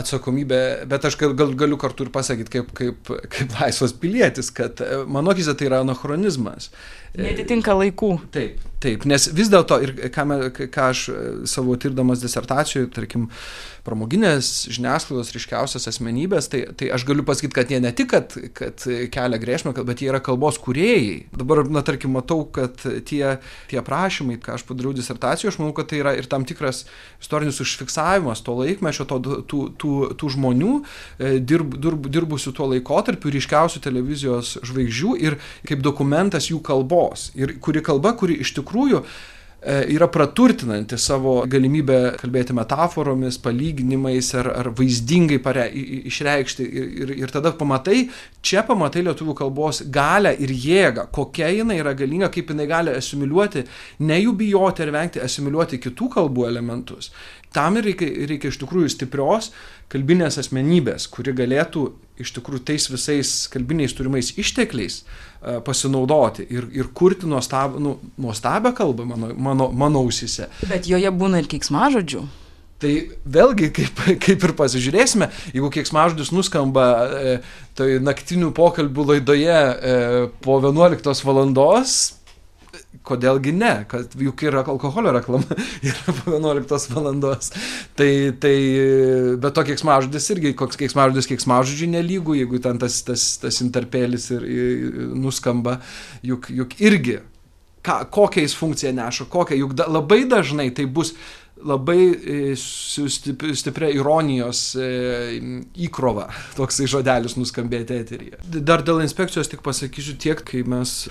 atsakomybė, 0.00 0.60
bet 0.88 1.04
aš 1.08 1.18
gal, 1.20 1.34
gal, 1.36 1.52
galiu 1.58 1.78
kartu 1.80 2.06
ir 2.06 2.12
pasakyti 2.14 2.54
kaip, 2.58 2.70
kaip, 2.76 3.12
kaip 3.34 3.58
laisvas 3.58 3.94
pilietis, 4.00 4.50
kad 4.54 4.80
e, 4.84 5.02
mano 5.08 5.34
akise 5.34 5.54
tai 5.58 5.68
yra 5.68 5.82
anachronizmas. 5.84 6.70
Netitinka 7.16 7.72
laikų. 7.78 8.10
Taip, 8.34 8.60
taip, 8.84 9.06
nes 9.08 9.28
vis 9.32 9.48
dėlto 9.52 9.80
ir 9.84 9.94
ką, 10.12 10.26
ką 10.74 10.90
aš 10.92 11.04
savo 11.48 11.76
tirdamas 11.80 12.20
disertacijoje, 12.24 12.90
tarkim, 12.94 13.28
pramoginės 13.88 14.68
žiniasklaidos 14.72 15.32
ryškiausias 15.34 15.88
asmenybės, 15.90 16.50
tai, 16.52 16.62
tai 16.78 16.90
aš 16.94 17.04
galiu 17.08 17.24
pasakyti, 17.26 17.54
kad 17.56 17.72
jie 17.72 17.80
ne 17.82 17.92
tik, 17.96 18.10
kad, 18.12 18.34
kad 18.56 18.84
kelia 19.12 19.40
grėsmę, 19.40 19.72
bet 19.88 20.02
jie 20.02 20.10
yra 20.12 20.20
kalbos 20.24 20.60
kuriejai. 20.62 21.28
Dabar, 21.36 21.62
na, 21.72 21.82
tarkim, 21.86 22.12
matau, 22.16 22.42
kad 22.54 22.76
tie, 23.08 23.38
tie 23.70 23.82
prašymai, 23.84 24.38
ką 24.44 24.58
aš 24.58 24.66
padariau 24.68 24.94
disertacijoje, 24.96 25.54
aš 25.54 25.60
manau, 25.62 25.74
kad 25.76 25.90
tai 25.90 26.02
yra 26.02 26.14
ir 26.18 26.28
tam 26.30 26.44
tikras 26.48 26.84
istorinis 27.22 27.60
užfiksavimas 27.64 28.44
to 28.44 28.56
laikmečio, 28.58 29.08
to, 29.08 29.20
tų, 29.48 29.62
tų, 29.80 29.94
tų 30.20 30.32
žmonių, 30.36 30.74
e, 31.16 31.32
dirb, 31.40 31.78
dirb, 31.80 32.10
dirbusių 32.18 32.54
tuo 32.56 32.68
laikotarpiu, 32.74 33.32
ryškiausių 33.34 33.82
televizijos 33.84 34.56
žvaigždžių 34.68 35.16
ir 35.24 35.38
kaip 35.68 35.84
dokumentas 35.84 36.50
jų 36.52 36.60
kalbos. 36.66 37.07
Ir 37.38 37.56
kuri 37.64 37.82
kalba, 37.84 38.14
kuri 38.18 38.40
iš 38.44 38.54
tikrųjų 38.60 39.04
E, 39.60 39.80
yra 39.90 40.06
praturtinanti 40.06 40.94
savo 41.02 41.40
galimybę 41.50 42.12
kalbėti 42.20 42.54
metaforomis, 42.54 43.40
palyginimais 43.42 44.28
ar, 44.38 44.46
ar 44.54 44.68
vaizdingai 44.78 45.40
pare, 45.42 45.64
išreikšti. 46.06 46.66
Ir, 46.78 46.92
ir, 47.02 47.10
ir 47.24 47.32
tada 47.34 47.50
pamatai, 47.58 48.04
čia 48.38 48.62
pamatai 48.68 49.02
lietuvių 49.08 49.34
kalbos 49.40 49.82
galę 49.90 50.30
ir 50.38 50.52
jėgą, 50.54 51.08
kokia 51.10 51.50
jinai 51.56 51.80
yra 51.82 51.96
galinga, 51.98 52.30
kaip 52.30 52.52
jinai 52.54 52.68
gali 52.70 52.94
asimiliuoti, 52.94 53.64
ne 54.06 54.20
jų 54.20 54.36
bijoti 54.38 54.86
ar 54.86 54.94
vengti, 54.94 55.24
asimiliuoti 55.26 55.82
kitų 55.88 56.12
kalbų 56.14 56.46
elementus. 56.52 57.10
Tam 57.54 57.78
reikia, 57.80 58.08
reikia 58.28 58.52
iš 58.52 58.58
tikrųjų 58.60 58.90
stiprios 58.92 59.52
kalbinės 59.92 60.36
asmenybės, 60.42 61.06
kuri 61.08 61.32
galėtų 61.36 61.86
iš 62.20 62.34
tikrųjų 62.36 62.64
tais 62.68 62.88
visais 62.90 63.30
kalbiniais 63.52 63.94
turimais 63.96 64.34
ištekliais 64.36 65.00
uh, 65.00 65.60
pasinaudoti 65.64 66.44
ir, 66.50 66.66
ir 66.74 66.90
kurti 66.94 67.28
nuostab, 67.30 67.78
nu, 67.80 67.96
nuostabią 68.20 68.74
kalbą 68.76 69.06
mano, 69.08 69.32
mano, 69.36 69.70
mano 69.72 70.04
ausise. 70.04 70.50
Bet 70.68 70.90
joje 70.90 71.12
būna 71.14 71.40
ir 71.42 71.48
keiksmažodžių. 71.50 72.26
Tai 72.78 72.92
vėlgi, 73.26 73.72
kaip, 73.74 74.02
kaip 74.22 74.44
ir 74.46 74.54
pasižiūrėsime, 74.58 75.30
jeigu 75.54 75.70
kieksmažodis 75.74 76.30
nuskamba 76.34 76.84
e, 77.06 77.32
tai 77.78 77.96
naktinių 78.02 78.52
pokalbių 78.54 79.06
laidoje 79.14 79.56
e, 79.58 79.96
po 80.44 80.60
11 80.62 81.24
valandos, 81.26 81.96
kodėlgi 83.08 83.54
ne, 83.56 83.72
kad 83.90 84.12
juk 84.18 84.44
yra 84.46 84.64
alkoholio 84.68 85.14
reklama 85.16 85.58
yra 85.88 86.14
po 86.20 86.36
11 86.36 86.92
valandos. 86.94 87.52
Tai, 87.98 88.10
tai 88.42 88.54
bet 89.40 89.56
to 89.56 89.64
kieksmažodis 89.70 90.28
irgi, 90.36 90.54
koks 90.58 90.80
kieksmažodis 90.80 91.30
kieksmažodžiui 91.30 91.90
nelygų, 91.96 92.38
jeigu 92.42 92.62
ten 92.64 92.80
tas, 92.82 93.00
tas, 93.06 93.30
tas 93.42 93.62
interpelis 93.64 94.30
ir, 94.34 94.46
ir 94.46 95.10
nuskamba, 95.18 95.78
juk, 96.26 96.50
juk 96.54 96.78
irgi, 96.84 97.18
ką, 97.84 98.00
kokią 98.14 98.46
jis 98.46 98.56
funkciją 98.58 98.94
neša, 98.96 99.28
kokią, 99.32 99.58
juk 99.64 99.76
da, 99.78 99.88
labai 99.90 100.24
dažnai 100.28 100.70
tai 100.76 100.86
bus 100.86 101.14
labai 101.58 102.14
stipria 102.54 103.90
ironijos 103.90 104.60
e, 104.78 104.88
įkrova 105.88 106.28
toksai 106.56 106.86
žodelis 106.90 107.34
nuskambėti 107.38 107.98
eteryje. 107.98 108.38
Dar 108.62 108.84
dėl 108.86 109.02
inspekcijos 109.02 109.50
tik 109.50 109.64
pasakysiu 109.66 110.14
tiek, 110.22 110.42
kai 110.46 110.62
mes 110.68 111.08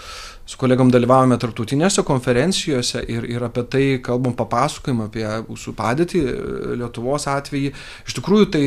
su 0.48 0.56
kolegom 0.60 0.88
dalyvavome 0.94 1.36
tarptautinėse 1.42 2.04
konferencijose 2.08 3.02
ir, 3.12 3.26
ir 3.28 3.44
apie 3.44 3.64
tai 3.68 3.86
kalbam 4.04 4.36
papasakojim 4.38 5.02
apie 5.04 5.26
mūsų 5.50 5.74
padėtį 5.76 6.22
Lietuvos 6.80 7.28
atvejį. 7.28 7.74
Iš 8.08 8.16
tikrųjų 8.16 8.48
tai, 8.54 8.64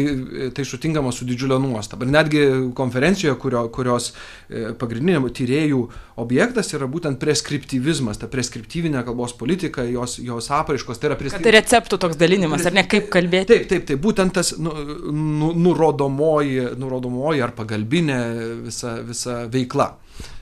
tai 0.57 0.67
sutinkama 0.69 1.13
su 1.17 1.25
didžiulio 1.29 1.57
nuostaba. 1.63 2.05
Ir 2.05 2.13
netgi 2.13 2.43
konferencijoje, 2.77 3.37
kurio, 3.41 3.65
kurios 3.73 4.11
e, 4.13 4.75
pagrindinė 4.77 5.33
tyriejų 5.41 5.81
objektas 6.21 6.75
yra 6.77 6.89
būtent 6.91 7.17
preskriptyvizmas, 7.23 8.21
ta 8.21 8.29
preskriptyvinė 8.29 9.01
kalbos 9.07 9.33
politika, 9.41 9.87
jos, 9.89 10.19
jos 10.21 10.51
apraiškos. 10.53 11.01
Tai 11.01 11.13
yra 11.13 11.19
preskriptyvinė. 11.21 11.49
Tai 11.49 11.57
receptų 11.57 12.01
toks 12.05 12.21
dalinimas, 12.21 12.67
ar 12.69 12.77
ne 12.77 12.85
kaip 12.91 13.09
kalbėti? 13.15 13.55
Taip, 13.55 13.67
taip, 13.73 13.89
taip, 13.89 14.05
būtent 14.05 14.37
tas 14.37 14.53
nu, 14.61 14.75
nu, 15.17 15.55
nurodomoji, 15.57 16.75
nurodomoji 16.77 17.49
ar 17.49 17.57
pagalbinė 17.57 18.21
visa, 18.69 18.99
visa 19.07 19.41
veikla. 19.49 19.95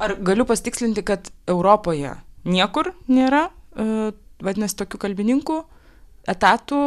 Ar 0.02 0.14
galiu 0.24 0.46
pasitikslinti, 0.48 1.04
kad 1.06 1.30
Europoje 1.50 2.14
niekur 2.48 2.92
nėra, 3.10 3.48
e, 3.74 4.10
vadinasi, 4.44 4.78
tokių 4.82 5.00
kalbininkų, 5.04 5.58
etatų? 6.30 6.82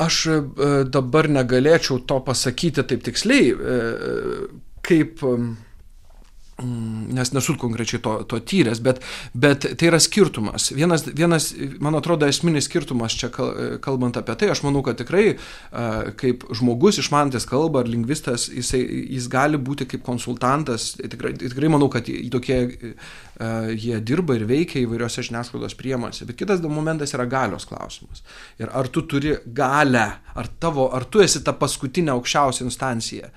Aš 0.00 0.20
e, 0.32 0.38
dabar 0.90 1.28
negalėčiau 1.30 2.00
to 2.06 2.20
pasakyti 2.26 2.84
taip 2.86 3.04
tiksliai, 3.06 3.50
e, 3.50 3.80
kaip 4.86 5.24
nes 6.62 7.32
nesu 7.34 7.56
konkrečiai 7.60 8.02
to, 8.04 8.14
to 8.28 8.40
tyręs, 8.52 8.82
bet, 8.84 9.00
bet 9.32 9.66
tai 9.78 9.90
yra 9.90 10.00
skirtumas. 10.02 10.70
Vienas, 10.76 11.06
vienas, 11.06 11.50
man 11.82 11.98
atrodo, 11.98 12.28
esminis 12.30 12.68
skirtumas 12.70 13.16
čia 13.18 13.30
kalbant 13.32 14.20
apie 14.20 14.36
tai, 14.40 14.50
aš 14.54 14.64
manau, 14.66 14.84
kad 14.86 14.98
tikrai 15.00 15.34
kaip 16.20 16.46
žmogus 16.56 17.00
išmantis 17.02 17.48
kalbą 17.48 17.84
ar 17.84 17.90
lingvistas, 17.90 18.48
jisai, 18.52 18.82
jis 19.16 19.28
gali 19.32 19.60
būti 19.60 19.88
kaip 19.90 20.04
konsultantas, 20.06 20.92
tikrai, 21.00 21.34
tikrai 21.40 21.72
manau, 21.72 21.90
kad 21.92 22.08
tokie 22.32 22.60
jie 23.80 24.00
dirba 24.04 24.36
ir 24.36 24.44
veikia 24.48 24.82
įvairiose 24.84 25.24
žiniasklaidos 25.24 25.76
priemonėse. 25.78 26.26
Bet 26.28 26.36
kitas 26.40 26.60
momentas 26.64 27.14
yra 27.16 27.24
galios 27.30 27.64
klausimas. 27.68 28.20
Ir 28.60 28.72
ar 28.76 28.90
tu 28.92 29.06
turi 29.08 29.32
galę, 29.46 30.06
ar, 30.34 30.50
tavo, 30.60 30.90
ar 30.92 31.06
tu 31.08 31.22
esi 31.24 31.40
ta 31.44 31.54
paskutinė 31.56 32.12
aukščiausia 32.12 32.66
instancija, 32.66 33.30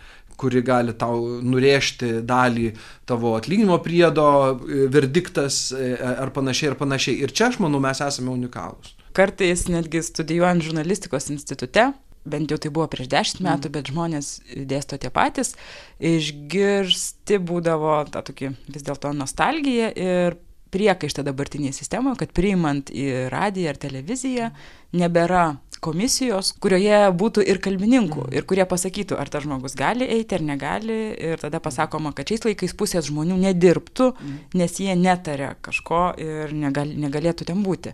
kuri 0.44 0.64
gali 0.66 0.96
tau 1.00 1.40
nurėžti 1.42 2.20
dalį 2.28 2.74
tavo 3.10 3.34
atlyginimo 3.40 3.80
priedo, 3.84 4.28
e, 4.54 4.86
verdiktas 4.92 5.66
e, 5.72 5.94
ar 5.98 6.34
panašiai 6.36 6.74
ir 6.74 6.80
panašiai. 6.80 7.20
Ir 7.24 7.36
čia 7.36 7.50
aš 7.52 7.62
manau 7.64 7.82
mes 7.84 8.04
esame 8.04 8.34
unikalūs. 8.36 8.98
Kartais 9.14 9.68
netgi 9.70 10.02
studijuojant 10.04 10.66
žurnalistikos 10.66 11.30
institute, 11.34 11.92
bent 12.26 12.52
jau 12.52 12.58
tai 12.62 12.72
buvo 12.74 12.88
prieš 12.92 13.12
dešimt 13.12 13.44
metų, 13.44 13.70
mm. 13.70 13.76
bet 13.76 13.92
žmonės 13.92 14.32
dėsto 14.70 14.98
tie 15.00 15.12
patys, 15.14 15.54
išgirsti 16.00 17.40
būdavo 17.44 18.00
tą 18.14 18.24
tokį 18.30 18.54
vis 18.74 18.88
dėlto 18.88 19.14
nostalgiją 19.18 19.92
ir 19.94 20.40
priekaištą 20.74 21.26
dabartinėje 21.28 21.78
sistemoje, 21.84 22.24
kad 22.24 22.34
priimant 22.34 22.90
į 22.90 23.28
radiją 23.34 23.74
ar 23.74 23.80
televiziją 23.82 24.50
nebėra 24.98 25.46
komisijos, 25.84 26.54
kurioje 26.64 27.00
būtų 27.20 27.44
ir 27.46 27.60
kalbininkų, 27.64 28.28
ir 28.36 28.48
kurie 28.50 28.66
pasakytų, 28.70 29.18
ar 29.20 29.32
tas 29.34 29.46
žmogus 29.46 29.76
gali 29.80 30.08
eiti 30.18 30.38
ar 30.38 30.46
negali, 30.46 31.00
ir 31.32 31.42
tada 31.42 31.62
pasakoma, 31.64 32.14
kad 32.16 32.32
šiais 32.32 32.46
laikais 32.48 32.76
pusės 32.80 33.10
žmonių 33.10 33.40
nedirbtų, 33.44 34.14
nes 34.60 34.80
jie 34.80 34.96
netarė 35.00 35.54
kažko 35.66 36.06
ir 36.22 36.56
negal, 36.56 36.94
negalėtų 37.06 37.50
ten 37.52 37.66
būti. 37.66 37.94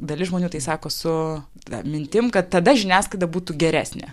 Dalis 0.00 0.30
žmonių 0.30 0.48
tai 0.48 0.62
sako 0.64 0.88
su 0.88 1.12
mintim, 1.84 2.30
kad 2.32 2.48
tada 2.48 2.72
žiniasklaida 2.72 3.28
būtų 3.28 3.56
geresnė. 3.60 4.08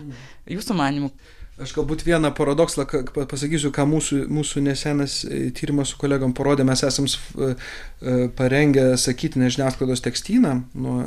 Jūsų 0.52 0.76
manimu, 0.76 1.10
Aš 1.58 1.72
galbūt 1.74 2.04
vieną 2.06 2.30
paradoksą 2.38 2.84
pasakysiu, 3.26 3.72
ką 3.74 3.82
mūsų, 3.90 4.18
mūsų 4.30 4.60
nesenas 4.62 5.24
e, 5.26 5.48
tyrimas 5.54 5.90
su 5.90 5.98
kolegom 5.98 6.30
parodė. 6.36 6.62
Mes 6.66 6.84
esam 6.86 7.08
e, 7.08 7.48
e, 7.48 8.14
parengę 8.38 8.84
sakytinę 9.00 9.48
žiniasklaidos 9.50 10.04
tekstyną, 10.04 10.52
nuo 10.78 11.00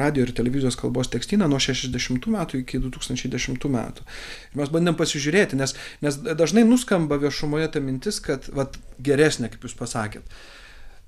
radio 0.00 0.26
ir 0.26 0.34
televizijos 0.34 0.78
kalbos 0.80 1.12
tekstyną 1.14 1.46
nuo 1.52 1.62
60 1.62 2.26
metų 2.34 2.64
iki 2.64 2.82
2010 2.88 3.70
metų. 3.76 4.08
Ir 4.50 4.60
mes 4.64 4.74
bandėm 4.74 4.98
pasižiūrėti, 4.98 5.60
nes, 5.62 5.76
nes 6.02 6.18
dažnai 6.26 6.66
nuskamba 6.66 7.20
viešumoje 7.22 7.70
ta 7.70 7.84
mintis, 7.84 8.18
kad 8.26 8.50
vat, 8.50 8.80
geresnė, 8.98 9.52
kaip 9.54 9.68
jūs 9.68 9.78
pasakėt. 9.78 10.36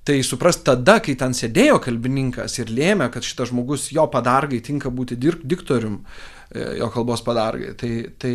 Tai 0.07 0.14
suprast 0.25 0.62
tada, 0.64 1.00
kai 1.04 1.18
ten 1.21 1.35
sėdėjo 1.37 1.83
kalbininkas 1.85 2.54
ir 2.62 2.71
lėmė, 2.73 3.11
kad 3.12 3.26
šitas 3.26 3.50
žmogus 3.50 3.90
jo 3.92 4.07
padargai 4.09 4.62
tinka 4.64 4.88
būti 4.95 5.18
diktorium, 5.18 5.99
uh, 6.00 6.38
E, 6.38 6.38
jo 6.55 6.88
kalbos 6.93 7.23
padargai. 7.25 7.75
Tai, 7.78 7.93
tai 8.21 8.35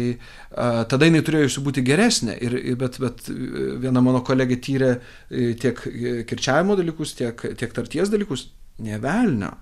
a, 0.51 0.83
tada 0.89 1.09
jinai 1.09 1.23
turėjo 1.25 1.63
būti 1.65 1.83
geresnė, 1.85 2.37
ir, 2.45 2.57
bet, 2.79 2.99
bet 3.01 3.27
e, 3.31 3.37
viena 3.83 4.03
mano 4.05 4.23
kolegė 4.25 4.59
tyrė 4.63 4.91
e, 4.93 5.53
tiek 5.59 5.79
kirčiavimo 6.29 6.77
dalykus, 6.79 7.15
tiek, 7.19 7.45
tiek 7.59 7.75
tarties 7.75 8.13
dalykus, 8.13 8.49
nevelnio. 8.83 9.55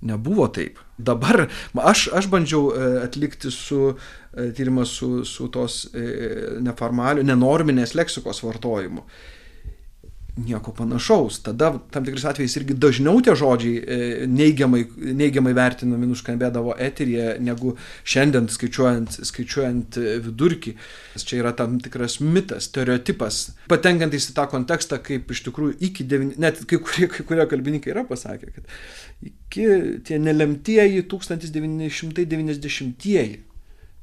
Nebuvo 0.00 0.46
taip. 0.48 0.78
Dabar 0.96 1.42
aš, 1.76 2.06
aš 2.16 2.30
bandžiau 2.32 2.70
atlikti 3.02 3.50
su 3.52 3.90
tyrimą 4.32 4.86
su, 4.88 5.26
su 5.28 5.50
tos 5.52 5.82
neformaliu, 6.64 7.26
nenorminės 7.28 7.92
leksikos 7.98 8.40
vartojimu 8.46 9.04
nieko 10.46 10.72
panašaus. 10.76 11.40
Tada 11.44 11.66
tam 11.92 12.02
tikrais 12.06 12.24
atvejais 12.30 12.56
irgi 12.60 12.74
dažniau 12.80 13.16
tie 13.24 13.34
žodžiai 13.38 13.76
e, 13.80 13.82
neigiamai, 14.30 14.82
neigiamai 15.20 15.52
vertinami 15.56 16.06
nuskambėdavo 16.10 16.72
eteryje, 16.80 17.26
negu 17.44 17.68
šiandien 18.08 18.44
skaičiuojant, 18.52 19.10
skaičiuojant 19.28 19.90
e, 20.00 20.02
vidurkį. 20.26 20.72
Čia 21.20 21.36
yra 21.42 21.52
tam 21.56 21.70
tikras 21.82 22.14
mitas, 22.24 22.62
stereotipas, 22.70 23.34
patenkantis 23.70 24.30
į 24.32 24.34
tą 24.38 24.44
kontekstą, 24.50 24.96
kaip 25.04 25.22
iš 25.30 25.40
tikrųjų 25.48 25.72
iki, 25.90 26.02
devin... 26.08 26.30
net 26.40 26.54
kai 26.70 26.78
kurie, 26.82 27.06
kai 27.12 27.22
kurie 27.28 27.44
kalbininkai 27.50 27.90
yra 27.94 28.02
pasakę, 28.08 28.46
kad 28.56 28.64
iki 29.26 29.64
tie 30.06 30.16
nelemtieji 30.22 31.00
1990-ieji, 31.10 33.36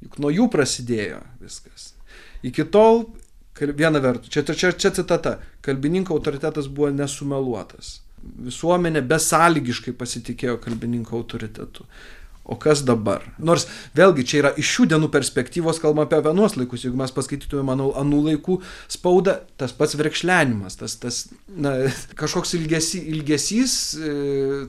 juk 0.05 0.13
nuo 0.21 0.29
jų 0.33 0.45
prasidėjo 0.53 1.19
viskas. 1.41 1.81
Iki 2.45 2.63
tol 2.73 2.95
Viena 3.61 4.01
vertus, 4.03 4.31
čia, 4.33 4.43
čia, 4.47 4.71
čia 4.71 4.91
citata, 4.93 5.37
kalbininko 5.65 6.13
autoritetas 6.17 6.69
buvo 6.69 6.91
nesumeluotas. 6.93 8.01
Visuomenė 8.47 9.01
besąlygiškai 9.07 9.93
pasitikėjo 9.97 10.57
kalbininko 10.63 11.17
autoritetu. 11.17 11.87
O 12.47 12.55
kas 12.55 12.79
dabar? 12.87 13.25
Nors 13.43 13.65
vėlgi 13.97 14.23
čia 14.23 14.37
yra 14.39 14.51
iš 14.55 14.69
šių 14.71 14.85
dienų 14.93 15.09
perspektyvos 15.11 15.81
kalbama 15.83 16.05
apie 16.07 16.21
vienos 16.23 16.55
laikus. 16.55 16.85
Jeigu 16.85 16.95
mes 16.95 17.11
paskaitytume, 17.11 17.65
manau, 17.67 17.89
anų 17.99 18.21
laikų 18.29 18.55
spaudą, 18.95 19.33
tas 19.59 19.73
pats 19.75 19.97
virkšlenimas, 19.99 20.79
tas, 20.79 20.95
tas 21.01 21.17
na, 21.51 21.73
kažkoks 22.21 22.55
ilgesi, 22.55 23.03
ilgesys 23.11 23.73
e, 23.99 24.13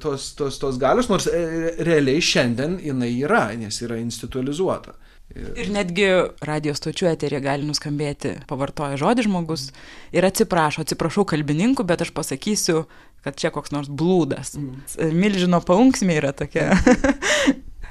tos, 0.02 0.32
tos, 0.38 0.58
tos 0.58 0.80
galios, 0.82 1.06
nors 1.12 1.30
e, 1.30 1.44
realiai 1.86 2.18
šiandien 2.18 2.80
jinai 2.82 3.12
yra, 3.20 3.44
nes 3.60 3.78
yra 3.86 4.00
institualizuota. 4.02 4.96
Ir 5.36 5.68
netgi 5.70 6.06
radio 6.46 6.72
stočių 6.74 7.10
eterė 7.12 7.42
gali 7.44 7.66
nuskambėti, 7.68 8.38
pavartoja 8.48 8.96
žodį 9.00 9.26
žmogus 9.26 9.68
ir 10.16 10.24
atsiprašo, 10.24 10.86
atsiprašau 10.86 11.26
kalbininkų, 11.28 11.84
bet 11.86 12.02
aš 12.06 12.14
pasakysiu, 12.16 12.86
kad 13.26 13.36
čia 13.38 13.52
koks 13.52 13.74
nors 13.74 13.90
blūdas. 13.92 14.56
Mm. 14.56 15.12
Milžino 15.18 15.60
paunksmė 15.64 16.18
yra 16.22 16.32
tokia. 16.36 16.72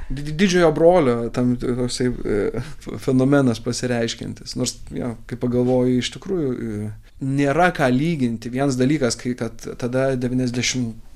Didžiojo 0.09 0.71
brolio 0.71 1.15
tam 1.35 1.53
toksai 1.59 2.07
e, 2.07 2.61
fenomenas 3.03 3.59
pasireiškintis. 3.63 4.55
Nors, 4.57 4.77
ja, 4.95 5.13
kai 5.27 5.37
pagalvoju, 5.39 5.97
iš 5.99 6.13
tikrųjų 6.15 6.53
e, 6.55 6.91
nėra 7.27 7.69
ką 7.75 7.89
lyginti. 7.91 8.51
Vienas 8.53 8.79
dalykas, 8.79 9.19
kai 9.19 9.35
kad 9.37 9.67
tada 9.79 10.13
90 10.15 11.06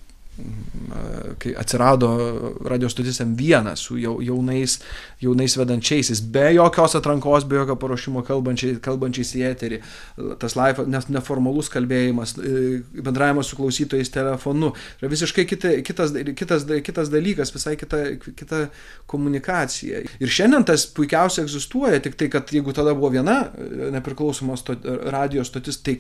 kai 1.38 1.54
atsirado 1.58 2.10
radio 2.66 2.90
stotis 2.90 3.20
M1 3.20 3.76
su 3.76 3.98
jaunais, 3.98 4.80
jaunais 5.22 5.58
vedančiaisiais, 5.58 6.22
be 6.22 6.54
jokios 6.56 6.96
atrankos, 6.96 7.46
be 7.46 7.56
jokio 7.56 7.76
paruošimo 7.80 8.24
kalbančiais, 8.28 8.80
kalbančiais 8.84 9.34
į 9.38 9.44
eterį, 9.52 9.80
tas 10.42 10.56
live, 10.60 10.86
neformalus 11.14 11.72
kalbėjimas, 11.74 12.36
e, 12.38 12.82
bendravimas 13.04 13.52
su 13.52 13.60
klausytojais 13.60 14.12
telefonu, 14.14 14.74
yra 15.02 15.12
visiškai 15.12 15.46
kita, 15.50 15.74
kitas, 15.88 16.16
kitas, 16.38 16.68
kitas 16.86 17.12
dalykas, 17.14 17.54
visai 17.56 17.76
kita, 17.80 18.02
kita 18.38 18.64
komunikacija. 19.12 20.04
Ir 20.20 20.32
šiandien 20.32 20.68
tas 20.68 20.88
puikiausiai 20.96 21.46
egzistuoja, 21.48 22.02
tik 22.04 22.18
tai, 22.20 22.32
kad 22.34 22.52
jeigu 22.52 22.76
tada 22.76 22.96
buvo 22.98 23.14
viena 23.16 23.44
nepriklausoma 23.96 24.58
sto, 24.60 24.76
radio 25.12 25.46
stotis, 25.48 25.82
tai 25.86 26.00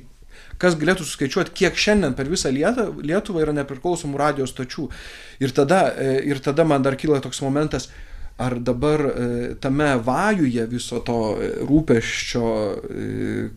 Kas 0.61 0.77
galėtų 0.79 1.07
suskaičiuoti, 1.07 1.55
kiek 1.57 1.77
šiandien 1.77 2.15
per 2.17 2.29
visą 2.31 2.51
Lietuvą 2.53 3.43
yra 3.43 3.55
nepriklausomų 3.57 4.19
radio 4.21 4.47
stočių. 4.49 4.87
Ir 5.41 5.53
tada, 5.57 5.87
e, 5.97 6.21
ir 6.29 6.41
tada 6.43 6.65
man 6.67 6.85
dar 6.85 6.97
kyla 6.99 7.21
toks 7.23 7.41
momentas, 7.41 7.89
ar 8.41 8.57
dabar 8.59 9.03
e, 9.05 9.55
tame 9.61 9.89
vajuje 10.05 10.65
viso 10.69 11.01
to 11.05 11.17
e, 11.37 11.49
rūpeščio 11.69 12.45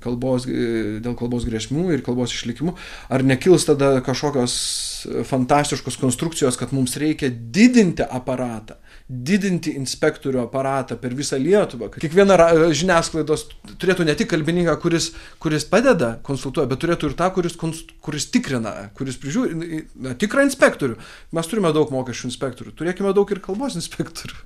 kalbos, 0.04 0.48
dėl 0.48 1.16
kalbos 1.18 1.46
grėsmių 1.48 1.90
ir 1.94 2.04
kalbos 2.04 2.34
išlikimų, 2.36 2.76
ar 3.08 3.24
nekils 3.24 3.68
tada 3.68 3.98
kažkokios 4.04 4.56
fantastiškos 5.28 6.00
konstrukcijos, 6.00 6.56
kad 6.60 6.72
mums 6.76 6.96
reikia 7.00 7.28
didinti 7.32 8.04
aparatą 8.04 8.80
didinti 9.08 9.74
inspektorių 9.76 10.40
aparatą 10.46 10.96
per 11.00 11.12
visą 11.16 11.36
Lietuvą. 11.40 11.90
Kiekviena 12.00 12.38
žiniasklaidos 12.72 13.46
turėtų 13.80 14.06
ne 14.08 14.14
tik 14.16 14.30
kalbininką, 14.32 14.78
kuris, 14.80 15.10
kuris 15.42 15.66
padeda, 15.68 16.14
konsultuoja, 16.24 16.70
bet 16.70 16.80
turėtų 16.80 17.10
ir 17.10 17.16
tą, 17.18 17.28
kuris, 17.36 17.58
kuris 18.04 18.28
tikrina, 18.32 18.72
kuris 18.96 19.20
prižiūri, 19.20 19.84
na, 20.06 20.14
tikrą 20.16 20.46
inspektorių. 20.48 20.96
Mes 21.36 21.52
turime 21.52 21.74
daug 21.76 21.92
mokesčių 21.92 22.30
inspektorių, 22.32 22.72
turėkime 22.80 23.12
daug 23.16 23.28
ir 23.36 23.44
kalbos 23.44 23.76
inspektorių. 23.76 24.40